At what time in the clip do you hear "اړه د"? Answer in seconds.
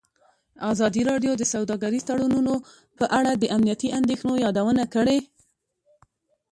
3.19-3.43